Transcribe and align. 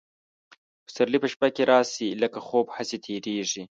پسرلي 0.85 1.17
په 1.21 1.27
شپه 1.33 1.47
کي 1.55 1.63
راسي 1.71 2.07
لکه 2.21 2.39
خوب 2.47 2.65
هسي 2.75 2.97
تیریږي 3.05 3.63